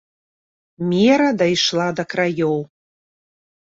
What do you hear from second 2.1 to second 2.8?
краёў.